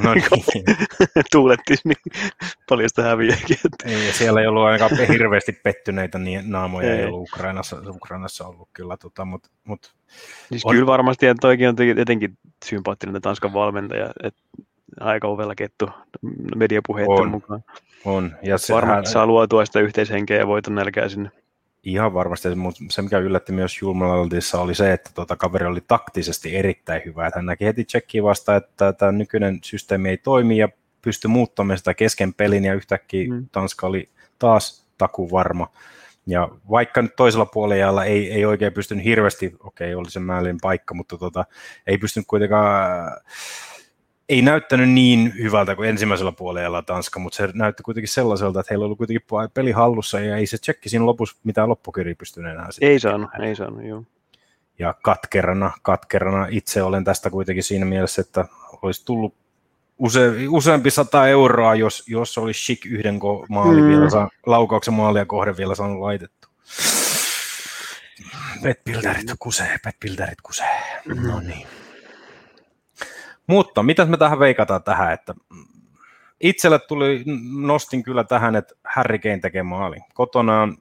No 0.03 0.13
niin. 0.13 0.63
tuulettiin, 1.31 1.77
niin 1.83 1.97
paljon 2.69 2.89
sitä 2.89 3.03
häviääkin. 3.03 3.57
että- 3.65 3.89
Ei, 3.89 4.13
siellä 4.13 4.41
ei 4.41 4.47
ollut 4.47 4.63
ainakaan 4.63 5.07
hirveästi 5.07 5.51
pettyneitä 5.51 6.17
niin 6.19 6.51
naamoja, 6.51 6.93
ei 6.93 6.99
Ei. 6.99 7.05
ollut 7.05 7.29
Ukrainassa, 7.29 7.77
Ukrainassa 7.89 8.47
ollut 8.47 8.69
kyllä, 8.73 8.97
tota, 8.97 9.25
mutta 9.25 9.49
mut, 9.63 9.95
Siis 10.49 10.65
On- 10.65 10.71
kyllä 10.73 10.85
varmasti, 10.87 11.27
että 11.27 11.41
toikin 11.41 11.69
on 11.69 11.75
jotenkin 11.97 12.37
sympaattinen 12.65 13.21
Tanskan 13.21 13.53
valmentaja, 13.53 14.09
että 14.23 14.41
aika 14.99 15.27
ovella 15.27 15.55
kettu 15.55 15.89
mediapuheiden 16.55 17.11
On. 17.11 17.29
mukaan. 17.29 17.63
on. 18.05 18.35
Ja 18.41 18.57
se, 18.57 18.73
Varmasti 18.73 19.11
saa 19.11 19.27
luotua 19.27 19.65
sitä 19.65 19.79
yhteishenkeä 19.79 20.37
ja 20.37 20.47
voiton 20.47 20.75
nälkää 20.75 21.09
sinne. 21.09 21.31
Ihan 21.83 22.13
varmasti, 22.13 22.55
mutta 22.55 22.83
se 22.89 23.01
mikä 23.01 23.17
yllätti 23.17 23.51
myös 23.51 23.81
Julmalaltissa 23.81 24.61
oli 24.61 24.75
se, 24.75 24.93
että 24.93 25.09
tota, 25.13 25.35
kaveri 25.35 25.65
oli 25.65 25.81
taktisesti 25.87 26.55
erittäin 26.55 27.01
hyvä. 27.05 27.27
Että 27.27 27.39
hän 27.39 27.45
näki 27.45 27.65
heti 27.65 27.83
tsekkiä 27.83 28.23
vasta, 28.23 28.55
että 28.55 28.93
tämä 28.93 29.11
nykyinen 29.11 29.59
systeemi 29.63 30.09
ei 30.09 30.17
toimi 30.17 30.57
ja 30.57 30.69
pystyi 31.01 31.29
muuttamaan 31.29 31.77
sitä 31.77 31.93
kesken 31.93 32.33
pelin 32.33 32.65
ja 32.65 32.73
yhtäkkiä 32.73 33.33
mm. 33.33 33.45
Tanska 33.51 33.87
oli 33.87 34.09
taas 34.39 34.85
takuvarma. 34.97 35.67
Ja 36.27 36.49
vaikka 36.69 37.01
nyt 37.01 37.15
toisella 37.15 37.45
puolella 37.45 38.05
ei, 38.05 38.31
ei 38.31 38.45
oikein 38.45 38.73
pystynyt 38.73 39.05
hirveästi, 39.05 39.55
okei 39.59 39.95
oli 39.95 40.11
se 40.11 40.19
määlin 40.19 40.57
paikka, 40.61 40.93
mutta 40.93 41.17
tota, 41.17 41.45
ei 41.87 41.97
pystynyt 41.97 42.27
kuitenkaan, 42.27 43.11
ei 44.29 44.41
näyttänyt 44.41 44.89
niin 44.89 45.33
hyvältä 45.37 45.75
kuin 45.75 45.89
ensimmäisellä 45.89 46.31
puolella 46.31 46.81
Tanska, 46.81 47.19
mutta 47.19 47.35
se 47.35 47.49
näytti 47.53 47.83
kuitenkin 47.83 48.09
sellaiselta, 48.09 48.59
että 48.59 48.73
heillä 48.73 48.85
oli 48.85 48.95
kuitenkin 48.95 49.27
peli 49.53 49.71
hallussa 49.71 50.19
ja 50.19 50.37
ei 50.37 50.45
se 50.45 50.57
tsekki 50.57 50.89
siinä 50.89 51.05
lopussa 51.05 51.37
mitään 51.43 51.69
loppukirjaa 51.69 52.15
pystynyt 52.17 52.51
enää 52.51 52.71
sitten 52.71 52.89
Ei 52.89 52.99
saanut, 52.99 53.29
ei 53.39 53.55
saanut, 53.55 53.83
joo. 53.83 54.03
ja 54.79 54.93
katkerana, 55.01 55.71
katkerana 55.81 56.47
itse 56.49 56.83
olen 56.83 57.03
tästä 57.03 57.29
kuitenkin 57.29 57.63
siinä 57.63 57.85
mielessä, 57.85 58.21
että 58.21 58.45
olisi 58.81 59.05
tullut 59.05 59.35
use, 59.99 60.31
useampi 60.49 60.91
sata 60.91 61.27
euroa, 61.27 61.75
jos, 61.75 62.03
jos 62.07 62.37
olisi 62.37 62.59
Schick 62.63 62.85
yhden 62.85 63.15
ko- 63.15 63.45
maali 63.49 63.75
mm. 63.75 63.83
Mm. 63.83 63.89
vielä 63.89 64.09
saa, 64.09 64.29
laukauksen 64.45 64.93
maalia 64.93 65.25
kohden 65.25 65.57
vielä 65.57 65.75
saanut 65.75 65.99
laitettu. 65.99 66.47
Petbilderit 68.63 69.27
kusee, 69.39 69.77
petbilderit 69.83 70.41
kusee. 70.43 70.79
No 71.05 71.39
niin. 71.39 71.67
Mutta 73.47 73.83
mitä 73.83 74.05
me 74.05 74.17
tähän 74.17 74.39
veikataan 74.39 74.83
tähän, 74.83 75.13
että 75.13 75.33
itselle 76.41 76.79
tuli, 76.79 77.23
nostin 77.57 78.03
kyllä 78.03 78.23
tähän, 78.23 78.55
että 78.55 78.75
Harry 78.95 79.19
Kane 79.19 79.39
tekee 79.39 79.63
maali. 79.63 79.97
Kotona 80.13 80.61
on, 80.61 80.77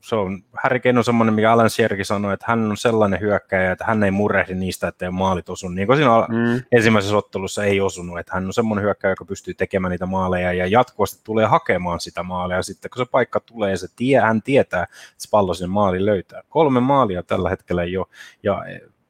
se 0.00 0.16
on, 0.16 0.44
Harry 0.62 0.80
Kane 0.80 0.98
on 0.98 1.04
semmoinen, 1.04 1.34
mikä 1.34 1.52
Alan 1.52 1.70
Sierki 1.70 2.04
sanoi, 2.04 2.34
että 2.34 2.46
hän 2.48 2.70
on 2.70 2.76
sellainen 2.76 3.20
hyökkäjä, 3.20 3.72
että 3.72 3.84
hän 3.84 4.02
ei 4.02 4.10
murehdi 4.10 4.54
niistä, 4.54 4.88
että 4.88 5.10
maalit 5.10 5.48
osunut. 5.48 5.74
Niin 5.74 5.86
kuin 5.86 5.96
siinä 5.96 6.10
Mm. 6.28 6.62
ensimmäisessä 6.72 7.16
ottelussa 7.16 7.64
ei 7.64 7.80
osunut, 7.80 8.18
että 8.18 8.34
hän 8.34 8.46
on 8.46 8.52
semmoinen 8.52 8.84
hyökkäjä, 8.84 9.12
joka 9.12 9.24
pystyy 9.24 9.54
tekemään 9.54 9.90
niitä 9.90 10.06
maaleja 10.06 10.52
ja 10.52 10.66
jatkuvasti 10.66 11.20
tulee 11.24 11.46
hakemaan 11.46 12.00
sitä 12.00 12.22
maalia. 12.22 12.62
Sitten 12.62 12.90
kun 12.90 13.06
se 13.06 13.10
paikka 13.10 13.40
tulee, 13.40 13.76
se 13.76 13.86
tie, 13.96 14.20
hän 14.20 14.42
tietää, 14.42 14.82
että 14.82 14.94
se 15.16 15.28
pallo 15.30 15.54
sinne 15.54 15.68
maali 15.72 16.04
löytää. 16.04 16.42
Kolme 16.48 16.80
maalia 16.80 17.22
tällä 17.22 17.50
hetkellä 17.50 17.84
jo, 17.84 18.08
ja 18.42 18.62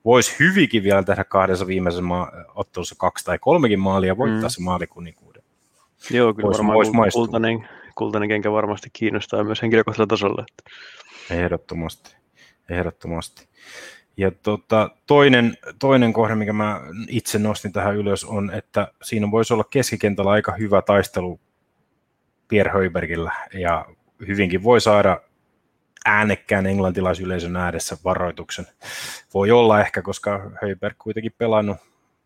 voisi 0.04 0.36
hyvinkin 0.40 0.82
vielä 0.82 1.02
tehdä 1.02 1.24
kahdessa 1.24 1.66
viimeisessä 1.66 2.02
maa- 2.02 2.32
ottelussa 2.54 2.94
kaksi 2.98 3.24
tai 3.24 3.38
kolmekin 3.38 3.80
maalia 3.80 4.08
ja 4.08 4.16
voittaa 4.16 4.42
mm. 4.42 4.48
Se 4.48 4.62
maalikunnikuuden. 4.62 5.42
Joo, 6.10 6.34
kyllä 6.34 6.48
Vois- 6.48 6.52
varmaan 6.52 6.74
vois 6.74 6.88
kul- 6.88 6.94
maistua. 6.96 7.24
kultainen, 7.24 7.68
kultainen 7.94 8.28
kenkä 8.28 8.52
varmasti 8.52 8.88
kiinnostaa 8.92 9.44
myös 9.44 9.62
henkilökohtaisella 9.62 10.06
tasolla. 10.06 10.46
Ehdottomasti, 11.30 12.16
ehdottomasti. 12.70 13.48
Ja 14.16 14.30
tota, 14.30 14.90
toinen, 15.06 15.56
toinen 15.78 16.12
kohde, 16.12 16.34
mikä 16.34 16.52
mä 16.52 16.80
itse 17.08 17.38
nostin 17.38 17.72
tähän 17.72 17.96
ylös, 17.96 18.24
on, 18.24 18.50
että 18.54 18.92
siinä 19.02 19.30
voisi 19.30 19.54
olla 19.54 19.64
keskikentällä 19.64 20.30
aika 20.30 20.52
hyvä 20.52 20.82
taistelu 20.82 21.40
Pierre 22.48 22.72
Höibergillä, 22.72 23.32
ja 23.54 23.86
hyvinkin 24.26 24.62
voi 24.62 24.80
saada 24.80 25.20
äänekkään 26.04 26.66
englantilaisyleisön 26.66 27.56
ääressä 27.56 27.96
varoituksen. 28.04 28.66
Voi 29.34 29.50
olla 29.50 29.80
ehkä, 29.80 30.02
koska 30.02 30.50
Höiberg 30.62 30.96
kuitenkin 30.98 31.32
pelannut 31.38 31.76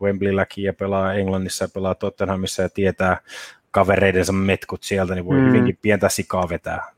Wembleylläkin 0.01 0.63
ja 0.63 0.73
pelaa 0.73 1.13
Englannissa 1.13 1.63
ja 1.65 1.69
pelaa 1.73 1.95
Tottenhamissa 1.95 2.61
ja 2.61 2.69
tietää 2.69 3.17
kavereidensa 3.71 4.33
metkut 4.33 4.83
sieltä, 4.83 5.15
niin 5.15 5.25
voi 5.25 5.37
mm. 5.37 5.47
Hyvinkin 5.47 5.77
pientä 5.81 6.09
sikaa 6.09 6.49
vetää. 6.49 6.91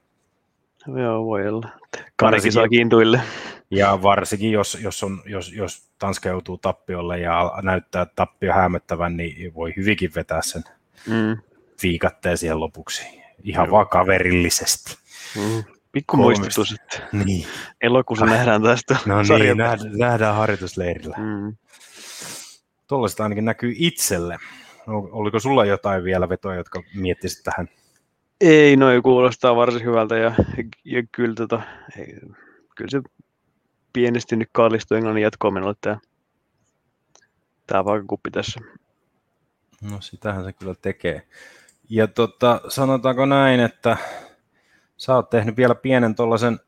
Joo, 0.88 1.26
voi 1.26 1.48
olla. 1.48 1.68
Varsinkin- 1.68 2.14
Karikin 2.16 2.52
saa 2.52 2.68
kiintuille. 2.68 3.22
Ja 3.72 4.00
varsinkin, 4.04 4.52
jos, 4.52 4.78
jos, 4.82 5.04
on, 5.04 5.22
jos, 5.26 5.54
jos 5.54 5.90
Tanska 6.00 6.30
joutuu 6.30 6.58
tappiolle 6.58 7.20
ja 7.20 7.52
näyttää 7.62 8.06
tappio 8.16 8.54
hämöttävän, 8.54 9.18
niin 9.18 9.54
voi 9.54 9.74
hyvinkin 9.78 10.12
vetää 10.16 10.42
sen 10.42 10.64
Mm. 11.08 11.38
viikatteen 11.84 12.38
siihen 12.38 12.60
lopuksi. 12.60 13.04
Ihan 13.44 13.66
Joo. 13.66 13.72
vaan 13.72 13.88
kaverillisesti. 13.88 14.98
Mm. 15.38 15.64
Pikku 15.92 16.18
Kolmesta. 16.18 16.42
muistutus, 16.44 16.72
että 16.82 17.08
Niin. 17.26 17.48
elokuussa 17.82 18.26
nähdään 18.26 18.64
tästä 18.64 18.98
No 19.06 19.22
niin, 19.22 19.58
nähdään, 19.58 19.98
nähdään 19.98 20.36
harjoitusleirillä. 20.36 21.16
Mm. 21.18 21.56
Tuollaista 22.88 23.24
ainakin 23.24 23.46
näkyy 23.46 23.74
itselle. 23.78 24.38
Ol- 24.88 25.08
Oliko 25.12 25.40
sulla 25.40 25.66
jotain 25.66 26.04
vielä 26.04 26.30
vetoja, 26.30 26.58
jotka 26.58 26.84
miettisit 26.96 27.44
tähän? 27.44 27.70
Ei, 28.42 28.76
noi 28.76 29.02
kuulostaa 29.02 29.56
varsin 29.56 29.84
hyvältä 29.84 30.18
ja, 30.18 30.36
ja 30.86 31.04
kyllä, 31.12 31.36
tota, 31.36 31.62
ei, 31.98 32.06
kyllä 32.76 32.90
se 32.90 33.02
pienesti 33.94 34.36
nyt 34.36 34.50
kallistuu 34.52 34.98
Englannin 34.98 35.22
jatkoon 35.24 35.54
menolle 35.54 35.76
tämä, 35.82 35.98
tämä 37.68 37.86
vaakakuppi 37.86 38.32
tässä. 38.32 38.60
No 39.82 40.02
sitähän 40.02 40.44
se 40.44 40.54
kyllä 40.54 40.76
tekee. 40.82 41.28
Ja 41.90 42.08
tota, 42.08 42.62
sanotaanko 42.68 43.26
näin, 43.26 43.60
että 43.60 43.98
sä 45.02 45.16
oot 45.16 45.30
tehnyt 45.30 45.58
vielä 45.58 45.76
pienen 45.76 46.16
tuollaisen 46.16 46.60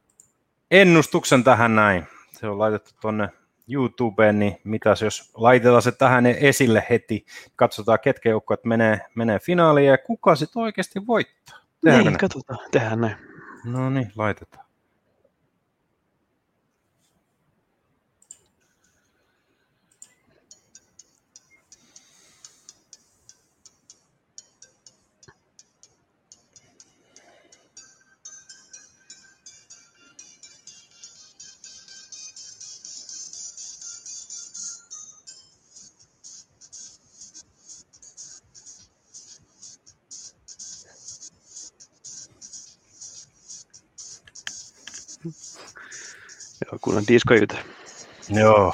ennustuksen 0.71 1.43
tähän 1.43 1.75
näin. 1.75 2.07
Se 2.31 2.47
on 2.47 2.59
laitettu 2.59 2.91
tonne 3.01 3.29
YouTubeen, 3.67 4.39
niin 4.39 4.57
mitäs 4.63 5.01
jos 5.01 5.31
laitetaan 5.33 5.81
se 5.81 5.91
tähän 5.91 6.25
esille 6.25 6.83
heti, 6.89 7.25
katsotaan 7.55 7.99
ketkä 7.99 8.29
joukkueet 8.29 8.65
menee, 8.65 9.01
menee 9.15 9.39
finaaliin 9.39 9.87
ja 9.87 9.97
kuka 9.97 10.35
sitten 10.35 10.61
oikeasti 10.61 11.07
voittaa. 11.07 11.57
Tehdäänkö 11.81 12.03
Niin, 12.03 12.05
näin? 12.05 12.17
katsotaan, 12.17 12.59
tehdään 12.71 13.01
näin. 13.01 13.15
No 13.65 13.89
niin, 13.89 14.11
laitetaan. 14.15 14.65
kunnon 46.81 47.03
diskojute. 47.07 47.57
Joo. 48.29 48.73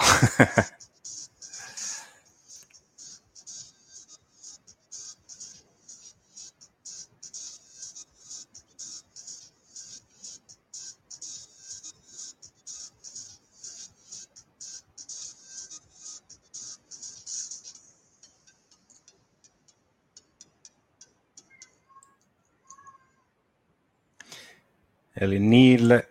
Eli 25.22 25.39
niille, 25.39 26.09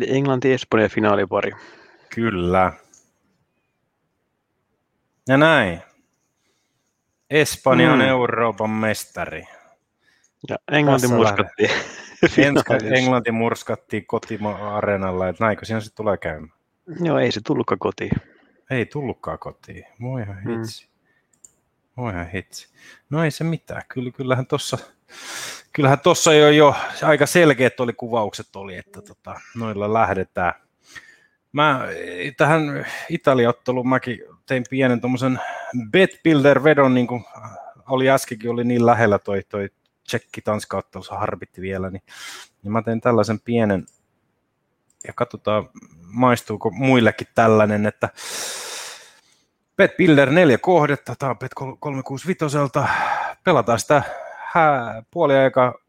Eli 0.00 0.16
Englanti-Espanja 0.16 0.88
finaalipari. 0.88 1.52
Kyllä. 2.14 2.72
Ja 5.28 5.36
näin. 5.36 5.80
Espanja 7.30 7.86
mm. 7.86 7.92
on 7.92 8.02
Euroopan 8.02 8.70
mestari. 8.70 9.44
Ja 10.48 10.56
Englanti 10.72 11.08
murskattiin. 11.08 11.70
Englanti 12.96 13.32
murskattiin 13.32 14.06
kotima-areenalla, 14.06 15.28
että 15.28 15.44
näinkö 15.44 15.64
siinä 15.64 15.80
se 15.80 15.94
tulee 15.94 16.16
käymään? 16.16 16.52
Joo, 17.00 17.18
ei 17.18 17.32
se 17.32 17.40
tullutkaan 17.46 17.78
kotiin. 17.78 18.12
Ei 18.70 18.86
tullutkaan 18.86 19.38
kotiin. 19.38 19.84
Voihan 20.00 20.42
mm. 20.44 20.58
hitsi. 20.58 20.86
Mm. 20.86 20.90
Voihan 22.02 22.30
hitsi. 22.30 22.68
No 23.10 23.24
ei 23.24 23.30
se 23.30 23.44
mitään. 23.44 23.82
Kyllä, 23.88 24.10
kyllähän 24.10 24.46
tuossa 24.46 24.78
kyllähän 25.72 26.00
tossa 26.00 26.34
jo, 26.34 26.50
jo 26.50 26.74
aika 27.02 27.26
selkeät 27.26 27.80
oli 27.80 27.92
kuvaukset 27.92 28.56
oli, 28.56 28.76
että 28.76 29.02
tota, 29.02 29.40
noilla 29.56 29.92
lähdetään. 29.92 30.52
Mä 31.52 31.80
tähän 32.36 32.86
Italia-otteluun 33.08 33.88
mäkin 33.88 34.18
tein 34.46 34.64
pienen 34.70 35.00
tuommoisen 35.00 35.40
bet 35.90 36.10
builder 36.24 36.64
vedon, 36.64 36.94
niin 36.94 37.06
kuin 37.06 37.24
oli 37.88 38.10
äskenkin, 38.10 38.50
oli 38.50 38.64
niin 38.64 38.86
lähellä 38.86 39.18
toi, 39.18 39.42
toi 39.48 39.68
tsekki 40.06 40.40
tanska 40.40 40.82
se 41.04 41.14
harvitti 41.14 41.60
vielä, 41.60 41.90
niin, 41.90 42.02
niin 42.62 42.72
mä 42.72 42.82
tein 42.82 43.00
tällaisen 43.00 43.40
pienen, 43.40 43.86
ja 45.06 45.12
katsotaan 45.12 45.68
maistuuko 46.02 46.70
muillekin 46.70 47.26
tällainen, 47.34 47.86
että 47.86 48.08
Bet 49.76 49.96
Builder 49.96 50.30
neljä 50.30 50.58
kohdetta, 50.58 51.14
tämä 51.18 51.30
on 51.30 51.38
Bet 51.38 51.54
365, 51.54 52.58
pelataan 53.44 53.78
sitä 53.78 54.02
hää, 54.50 55.02
puoliaika, 55.10 55.80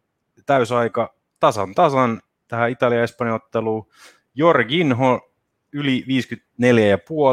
täysaika, 0.46 1.14
tasan 1.40 1.76
tasan 1.76 2.22
tähän 2.48 2.70
Italia-Espanjan 2.70 3.36
otteluun. 3.36 3.88
Jorginho 4.36 5.32
yli 5.74 6.06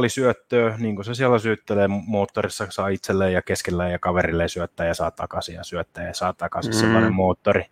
54,5 0.05 0.09
syöttöä, 0.09 0.75
niin 0.79 0.95
kuin 0.95 1.05
se 1.05 1.15
siellä 1.15 1.39
syöttelee 1.39 1.89
moottorissa, 1.89 2.67
saa 2.71 2.89
itselleen 2.89 3.33
ja 3.33 3.43
keskelleen 3.43 3.93
ja 3.93 3.99
kaverille 3.99 4.49
syöttää 4.49 4.87
ja 4.87 4.95
saa 4.95 5.11
takaisin 5.11 5.55
ja 5.55 5.65
syöttää 5.65 6.07
ja 6.07 6.15
saa 6.15 6.33
takaisin 6.33 6.75
mm. 6.75 6.81
sellainen 6.81 7.15
moottori. 7.15 7.65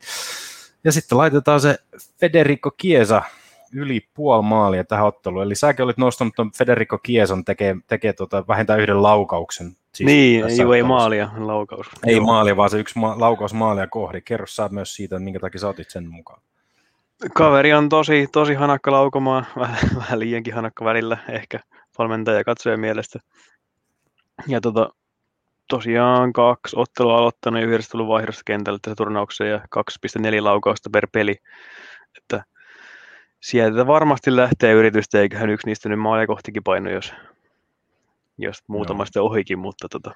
Ja 0.85 0.93
sitten 0.93 1.19
laitetaan 1.19 1.61
se 1.61 1.79
Federico 2.21 2.71
Chiesa 2.83 3.23
yli 3.77 4.09
puoli 4.15 4.43
maalia 4.43 4.85
tähän 4.85 5.07
otteluun. 5.07 5.43
Eli 5.43 5.55
säkin 5.55 5.85
olit 5.85 5.97
nostanut 5.97 6.35
tuon 6.35 6.51
Federico 6.59 6.99
Chiesan 7.07 7.45
tekee, 7.45 7.77
tekee 7.87 8.13
tota, 8.13 8.45
vähintään 8.49 8.81
yhden 8.81 9.03
laukauksen. 9.03 9.77
Siis 9.95 10.07
niin, 10.07 10.45
ei, 10.45 10.77
ei 10.77 10.83
maalia, 10.83 11.31
laukaus. 11.37 11.87
Ei 12.07 12.17
Joo. 12.17 12.27
maalia, 12.27 12.57
vaan 12.57 12.71
se 12.71 12.79
yksi 12.79 12.99
ma- 12.99 13.21
laukaus 13.21 13.55
maalia 13.55 13.87
kohde. 13.87 14.21
Kerro 14.21 14.47
sä 14.47 14.69
myös 14.73 14.95
siitä, 14.95 15.19
minkä 15.19 15.41
takia 15.41 15.61
sä 15.61 15.69
otit 15.69 15.91
sen 15.91 16.09
mukaan. 16.09 16.43
Kaveri 17.35 17.75
on 17.75 17.89
tosi, 17.89 18.27
tosi 18.33 18.55
hanakka 18.55 18.93
laukomaan, 18.93 19.47
vähän, 19.59 19.79
vähän 19.97 20.19
liiankin 20.19 20.55
hanakka 20.55 20.85
välillä 20.85 21.19
ehkä 21.29 21.61
valmentaja 21.99 22.39
ja 22.39 22.45
katsoja 22.45 22.77
mielestä. 22.77 23.19
Ja 24.47 24.61
tota, 24.61 24.91
tosiaan 25.69 26.33
kaksi 26.33 26.77
ottelua 26.79 27.19
aloittanut 27.19 27.61
ja 27.61 27.67
yhdessä 27.67 27.91
tullut 27.91 28.09
vaihdosta 28.09 28.43
kentälle 28.45 28.79
tässä 28.83 28.97
turnaukseen 28.97 29.51
ja 29.51 29.59
2,4 29.59 30.45
laukausta 30.45 30.91
per 30.91 31.07
peli. 31.13 31.37
Että 32.19 32.45
sieltä 33.41 33.87
varmasti 33.87 34.37
lähtee 34.37 34.73
yritystä, 34.73 35.21
eiköhän 35.21 35.51
yksi 35.51 35.67
niistä 35.67 35.89
nyt 35.89 35.99
maalia 35.99 36.27
kohtikin 36.27 36.63
paino, 36.63 36.91
jos, 36.91 37.15
jos 38.39 38.65
muutama 38.67 39.05
sitten 39.05 39.23
ohikin, 39.23 39.59
mutta 39.59 39.89
tota, 39.89 40.15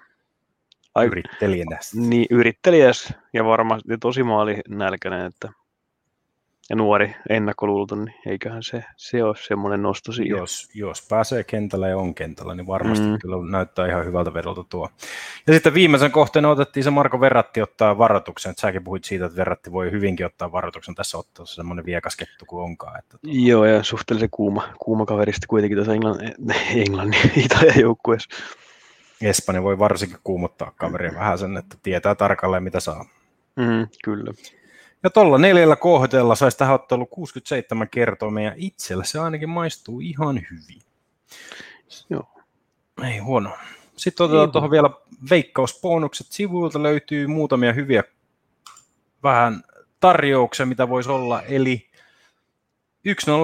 ai, 0.95 1.07
yrittelijäs. 1.07 1.95
Niin, 1.95 2.27
yrittelijäs 2.31 3.15
ja 3.33 3.45
varmasti 3.45 3.99
tosi 4.01 4.23
maali 4.23 4.61
nälkäinen, 4.69 5.27
että 5.27 5.53
ja 6.71 6.77
nuori 6.77 7.15
ennakkoluuloton, 7.29 8.05
niin 8.05 8.15
eiköhän 8.27 8.63
se, 8.63 8.85
se 8.97 9.25
ole 9.25 9.35
semmoinen 9.49 9.83
nosto 9.83 10.13
siihen. 10.13 10.39
Jos, 10.39 10.69
jos 10.75 11.07
pääsee 11.09 11.45
kentällä 11.45 11.89
ja 11.89 11.99
on 11.99 12.15
kentällä, 12.15 12.55
niin 12.55 12.67
varmasti 12.67 13.07
mm. 13.07 13.19
kyllä 13.19 13.37
näyttää 13.51 13.87
ihan 13.87 14.05
hyvältä 14.05 14.35
vedolta 14.35 14.65
tuo. 14.65 14.89
Ja 15.47 15.53
sitten 15.53 15.75
viimeisen 15.75 16.11
kohteen 16.11 16.45
otettiin 16.45 16.85
se 16.85 16.91
Marko 16.91 17.21
Verratti 17.21 17.63
ottaa 17.63 17.99
varoituksen, 17.99 18.55
säkin 18.59 18.85
puhuit 18.85 19.05
siitä, 19.05 19.25
että 19.25 19.37
Verratti 19.37 19.73
voi 19.73 19.91
hyvinkin 19.91 20.27
ottaa 20.27 20.53
varoituksen 20.53 20.95
tässä 20.95 21.19
ottelussa, 21.19 21.57
semmoinen 21.57 21.87
viekaskettu 21.87 22.45
kuin 22.47 22.65
onkaan. 22.65 22.99
Että 22.99 23.19
tuo... 23.19 23.33
Joo, 23.35 23.65
ja 23.65 23.83
suhteellisen 23.83 24.31
kuuma, 24.31 24.69
kuuma 24.79 25.07
kaverista 25.07 25.47
kuitenkin 25.47 25.79
tässä 25.79 25.93
Englannin, 26.01 26.35
Englannin 26.87 27.33
Italian 27.37 27.81
joukkueessa. 27.81 28.29
Espanja 29.21 29.63
voi 29.63 29.79
varsinkin 29.79 30.19
kuumottaa 30.25 30.73
kaveria 30.77 31.15
vähän 31.15 31.39
sen, 31.39 31.57
että 31.57 31.77
tietää 31.83 32.15
tarkalleen 32.15 32.63
mitä 32.63 32.81
saa. 32.81 33.05
Mm, 33.57 33.89
kyllä. 34.05 34.33
Ja 35.03 35.11
tuolla 35.11 35.39
neljällä 35.39 35.77
kohdalla 35.77 36.35
saisi 36.35 36.59
tähän 36.59 36.75
ottelu 36.75 37.07
67 37.07 37.89
kertoa 37.89 38.31
meidän 38.31 38.55
itsellä. 38.57 39.05
Se 39.05 39.19
ainakin 39.19 39.49
maistuu 39.49 40.01
ihan 40.01 40.41
hyvin. 40.51 40.83
Joo. 42.11 42.29
Ei 43.05 43.19
huono. 43.19 43.51
Sitten 43.97 44.25
otetaan 44.25 44.53
tuohon 44.53 44.71
vielä 44.71 44.91
veikkausbonukset. 45.31 46.27
Sivuilta 46.31 46.83
löytyy 46.83 47.27
muutamia 47.27 47.73
hyviä 47.73 48.05
vähän 49.23 49.63
tarjouksia, 50.01 50.67
mitä 50.67 50.89
voisi 50.89 51.11
olla. 51.11 51.43
Eli 51.43 51.91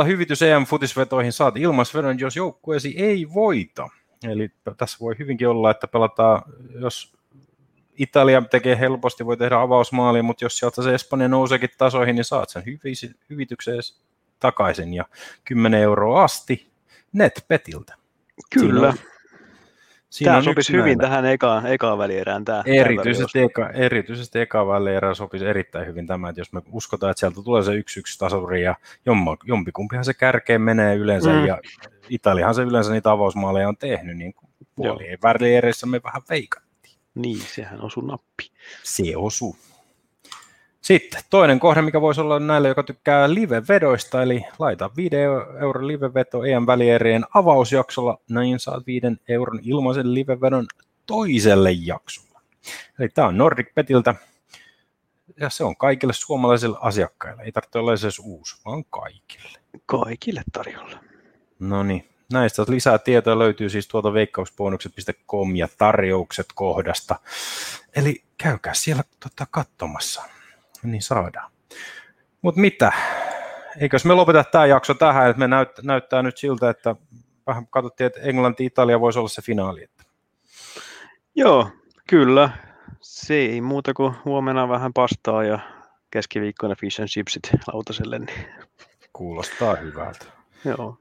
1-0 0.02 0.06
hyvitys 0.06 0.42
EM-futisvetoihin 0.42 1.32
saat 1.32 1.56
ilmaisvedon, 1.56 2.18
jos 2.18 2.36
joukkueesi 2.36 2.94
ei 2.96 3.26
voita. 3.34 3.88
Eli 4.24 4.50
tässä 4.76 4.98
voi 5.00 5.14
hyvinkin 5.18 5.48
olla, 5.48 5.70
että 5.70 5.88
pelataan, 5.88 6.42
jos 6.80 7.15
Italia 7.98 8.42
tekee 8.42 8.78
helposti, 8.80 9.26
voi 9.26 9.36
tehdä 9.36 9.60
avausmaali, 9.60 10.22
mutta 10.22 10.44
jos 10.44 10.58
sieltä 10.58 10.82
se 10.82 10.94
Espanja 10.94 11.28
nouseekin 11.28 11.70
tasoihin, 11.78 12.16
niin 12.16 12.24
saat 12.24 12.48
sen 12.48 12.62
hyvityksen 13.30 13.76
takaisin 14.40 14.94
ja 14.94 15.04
10 15.44 15.80
euroa 15.80 16.24
asti 16.24 16.70
NetPetiltä. 17.12 17.94
Kyllä. 18.54 18.92
Siinä 18.92 19.16
Siinä 20.10 20.32
tämä 20.32 20.42
sopisi 20.42 20.72
hyvin 20.72 20.84
näillä. 20.84 21.02
tähän 21.02 21.24
ekaan, 21.24 21.66
ekaan 21.66 21.98
välierään. 21.98 22.44
Tämä, 22.44 22.62
erityisesti, 22.66 23.38
eka, 23.38 23.70
erityisesti 23.70 24.40
eka 24.40 24.66
välierään 24.66 25.14
sopisi 25.14 25.46
erittäin 25.46 25.86
hyvin 25.86 26.06
tämä, 26.06 26.28
että 26.28 26.40
jos 26.40 26.52
me 26.52 26.62
uskotaan, 26.72 27.10
että 27.10 27.20
sieltä 27.20 27.42
tulee 27.44 27.62
se 27.62 27.74
yksi 27.74 28.00
yksi 28.00 28.18
tasuri 28.18 28.62
ja 28.62 28.74
jompikumpihan 29.46 30.04
se 30.04 30.14
kärkeen 30.14 30.60
menee 30.60 30.94
yleensä 30.94 31.30
mm. 31.30 31.46
ja 31.46 31.58
Italiahan 32.08 32.54
se 32.54 32.62
yleensä 32.62 32.92
niitä 32.92 33.10
avausmaaleja 33.10 33.68
on 33.68 33.76
tehnyt, 33.76 34.16
niin 34.16 34.34
puoli 34.74 35.18
väliereissä 35.22 35.86
me 35.86 36.00
vähän 36.04 36.22
veikat. 36.30 36.65
Niin, 37.16 37.40
sehän 37.40 37.80
osuu 37.80 38.02
nappi. 38.02 38.50
Se 38.82 39.16
osuu. 39.16 39.56
Sitten 40.80 41.22
toinen 41.30 41.60
kohde, 41.60 41.82
mikä 41.82 42.00
voisi 42.00 42.20
olla 42.20 42.40
näille, 42.40 42.68
joka 42.68 42.82
tykkää 42.82 43.34
live-vedoista, 43.34 44.22
eli 44.22 44.44
laita 44.58 44.90
5 44.96 45.16
euron 45.60 45.88
live-veto 45.88 46.44
EM-välierien 46.44 47.24
avausjaksolla, 47.34 48.18
näin 48.30 48.58
saat 48.58 48.86
5 48.86 49.06
euron 49.28 49.60
ilmaisen 49.62 50.14
live-vedon 50.14 50.66
toiselle 51.06 51.72
jaksolle. 51.72 52.40
Eli 52.98 53.08
tämä 53.08 53.28
on 53.28 53.38
Nordic 53.38 53.74
Petiltä, 53.74 54.14
ja 55.40 55.50
se 55.50 55.64
on 55.64 55.76
kaikille 55.76 56.12
suomalaisille 56.12 56.78
asiakkaille. 56.80 57.42
Ei 57.42 57.52
tarvitse 57.52 57.78
olla 57.78 57.92
edes 57.92 58.18
uusi, 58.18 58.56
vaan 58.64 58.84
kaikille. 58.84 59.58
Kaikille 59.86 60.42
tarjolla. 60.52 60.98
No 61.58 61.82
niin, 61.82 62.08
Näistä 62.32 62.64
lisää 62.68 62.98
tietoa 62.98 63.38
löytyy 63.38 63.70
siis 63.70 63.88
tuolta 63.88 64.12
veikkausbonukset.com 64.12 65.56
ja 65.56 65.68
tarjoukset 65.78 66.46
kohdasta. 66.54 67.16
Eli 67.96 68.24
käykää 68.38 68.74
siellä 68.74 69.02
tota, 69.20 69.46
katsomassa, 69.50 70.22
niin 70.82 71.02
saadaan. 71.02 71.50
Mutta 72.42 72.60
mitä? 72.60 72.92
Eikös 73.80 74.04
me 74.04 74.14
lopeta 74.14 74.44
tämä 74.44 74.66
jakso 74.66 74.94
tähän, 74.94 75.30
että 75.30 75.40
me 75.40 75.48
näyt, 75.48 75.68
näyttää 75.82 76.22
nyt 76.22 76.38
siltä, 76.38 76.70
että 76.70 76.96
vähän 77.46 77.66
katsottiin, 77.66 78.06
että 78.06 78.20
Englanti-Italia 78.20 79.00
voisi 79.00 79.18
olla 79.18 79.28
se 79.28 79.42
finaali. 79.42 79.82
Että. 79.84 80.04
Joo, 81.34 81.70
kyllä. 82.08 82.50
Se 83.00 83.34
ei 83.34 83.60
muuta 83.60 83.94
kuin 83.94 84.14
huomenna 84.24 84.68
vähän 84.68 84.92
pastaa 84.92 85.44
ja 85.44 85.58
keskiviikkona 86.10 86.74
fish 86.80 87.00
and 87.00 87.08
chipsit 87.08 87.42
lautaselle. 87.72 88.18
Niin. 88.18 88.46
Kuulostaa 89.12 89.74
hyvältä. 89.74 90.24
Joo. 90.64 90.98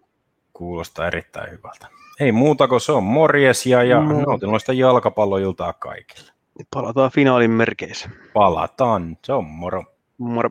Kuulostaa 0.56 1.08
erittäin 1.08 1.52
hyvältä. 1.52 1.88
Ei 2.20 2.32
muuta 2.32 2.68
kuin 2.68 2.82
se 2.82 2.91
on 2.91 3.04
morjes 3.04 3.65
ja, 3.65 3.84
ja 3.84 4.00
no. 4.00 4.22
nautinnoista 4.22 4.74
jalkapalloiltaa 4.74 5.74
kaikille. 5.74 6.32
Palataan 6.74 7.12
finaalin 7.12 7.52
merkeissä. 7.52 8.10
Palataan. 8.34 9.18
Se 9.24 9.34
on 9.34 9.46
moro. 9.46 9.84
Moro. 10.18 10.50